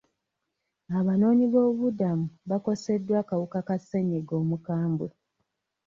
[0.97, 5.07] Abanoonyi b'obuddamu bakoseddwa akawuka ka ssenyiga omukambwe.